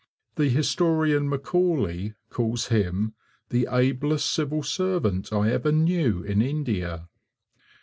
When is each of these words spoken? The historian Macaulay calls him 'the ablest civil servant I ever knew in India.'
The 0.33 0.49
historian 0.49 1.29
Macaulay 1.29 2.15
calls 2.31 2.69
him 2.69 3.13
'the 3.49 3.67
ablest 3.71 4.31
civil 4.33 4.63
servant 4.63 5.31
I 5.31 5.51
ever 5.51 5.71
knew 5.71 6.23
in 6.23 6.41
India.' 6.41 7.07